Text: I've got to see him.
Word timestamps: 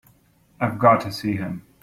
I've 0.59 0.79
got 0.79 1.01
to 1.01 1.11
see 1.11 1.33
him. 1.35 1.63